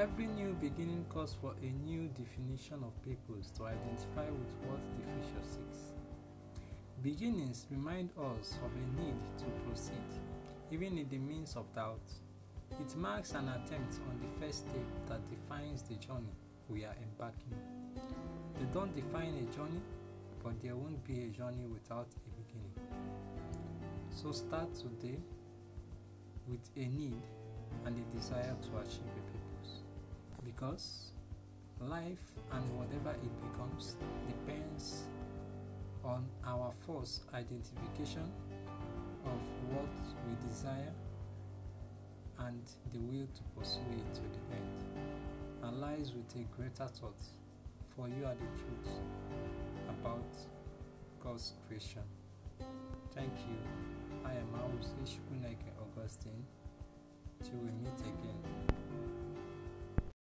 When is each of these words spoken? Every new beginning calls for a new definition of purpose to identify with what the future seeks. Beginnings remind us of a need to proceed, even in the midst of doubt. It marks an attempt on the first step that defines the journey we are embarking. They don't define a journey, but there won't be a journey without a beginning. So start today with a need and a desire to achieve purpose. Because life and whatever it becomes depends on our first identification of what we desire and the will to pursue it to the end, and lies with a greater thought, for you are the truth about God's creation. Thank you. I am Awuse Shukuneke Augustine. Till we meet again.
Every 0.00 0.28
new 0.28 0.56
beginning 0.62 1.04
calls 1.10 1.36
for 1.42 1.52
a 1.60 1.70
new 1.86 2.08
definition 2.08 2.82
of 2.82 2.96
purpose 3.02 3.50
to 3.58 3.66
identify 3.66 4.30
with 4.30 4.54
what 4.64 4.80
the 4.96 5.02
future 5.02 5.44
seeks. 5.44 5.92
Beginnings 7.02 7.66
remind 7.70 8.08
us 8.16 8.56
of 8.64 8.70
a 8.72 9.02
need 9.02 9.20
to 9.36 9.44
proceed, 9.68 10.10
even 10.70 10.96
in 10.96 11.06
the 11.10 11.18
midst 11.18 11.58
of 11.58 11.66
doubt. 11.74 12.00
It 12.80 12.96
marks 12.96 13.32
an 13.32 13.50
attempt 13.50 14.00
on 14.08 14.18
the 14.22 14.40
first 14.40 14.60
step 14.60 14.86
that 15.06 15.20
defines 15.28 15.82
the 15.82 15.96
journey 15.96 16.32
we 16.70 16.86
are 16.86 16.96
embarking. 17.02 17.60
They 18.58 18.66
don't 18.72 18.96
define 18.96 19.34
a 19.34 19.54
journey, 19.54 19.82
but 20.42 20.62
there 20.62 20.76
won't 20.76 21.04
be 21.04 21.24
a 21.24 21.28
journey 21.28 21.66
without 21.66 22.08
a 22.08 22.40
beginning. 22.40 22.72
So 24.08 24.32
start 24.32 24.74
today 24.74 25.18
with 26.48 26.70
a 26.74 26.88
need 26.88 27.20
and 27.84 27.98
a 27.98 28.16
desire 28.16 28.56
to 28.62 28.78
achieve 28.78 29.04
purpose. 29.14 29.29
Because 30.60 31.12
life 31.80 32.18
and 32.52 32.78
whatever 32.78 33.16
it 33.16 33.52
becomes 33.52 33.96
depends 34.28 35.04
on 36.04 36.26
our 36.44 36.70
first 36.86 37.22
identification 37.32 38.30
of 39.24 39.40
what 39.72 39.88
we 40.28 40.36
desire 40.46 40.92
and 42.40 42.60
the 42.92 42.98
will 42.98 43.26
to 43.34 43.42
pursue 43.58 43.80
it 43.90 44.14
to 44.14 44.20
the 44.20 44.54
end, 44.54 44.84
and 45.62 45.80
lies 45.80 46.12
with 46.12 46.34
a 46.36 46.44
greater 46.54 46.88
thought, 46.88 47.22
for 47.96 48.08
you 48.08 48.26
are 48.26 48.34
the 48.34 48.60
truth 48.60 49.00
about 49.88 50.28
God's 51.22 51.54
creation. 51.66 52.02
Thank 53.14 53.32
you. 53.48 53.56
I 54.26 54.32
am 54.32 54.48
Awuse 54.60 54.92
Shukuneke 55.04 55.70
Augustine. 55.80 56.44
Till 57.42 57.58
we 57.60 57.70
meet 57.82 58.00
again. 58.00 58.39